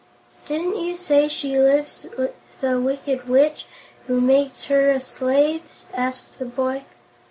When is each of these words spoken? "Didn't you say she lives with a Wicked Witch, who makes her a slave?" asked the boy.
"Didn't 0.47 0.77
you 0.77 0.95
say 0.95 1.27
she 1.27 1.59
lives 1.59 2.07
with 2.17 2.33
a 2.63 2.79
Wicked 2.79 3.29
Witch, 3.29 3.67
who 4.07 4.19
makes 4.19 4.63
her 4.63 4.89
a 4.89 4.99
slave?" 4.99 5.85
asked 5.93 6.39
the 6.39 6.45
boy. 6.45 6.85